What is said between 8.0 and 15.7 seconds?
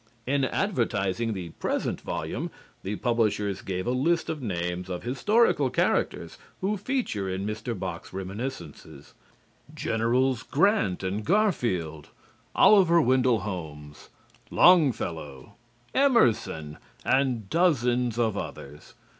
reminiscences Gens. Grant and Garfield, Oliver Wendell Holmes, Longfellow,